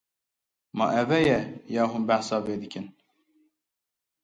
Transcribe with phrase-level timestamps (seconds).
[0.77, 1.21] Ma ev e
[1.75, 2.85] ya hûn behsa wê dikin?